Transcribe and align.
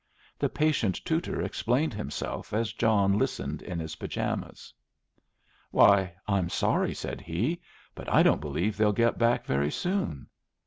The 0.39 0.49
patient 0.49 0.95
tutor 1.05 1.43
explained 1.43 1.93
himself 1.93 2.53
as 2.53 2.73
John 2.73 3.19
listened 3.19 3.61
in 3.61 3.77
his 3.79 3.97
pyjamas. 3.97 4.73
"Why, 5.69 6.15
I'm 6.27 6.49
sorry," 6.49 6.95
said 6.95 7.21
he, 7.21 7.61
"but 7.93 8.11
I 8.11 8.23
don't 8.23 8.41
believe 8.41 8.77
they'll 8.77 8.93
get 8.93 9.19
back 9.19 9.45
very 9.45 9.69
soon." 9.69 10.25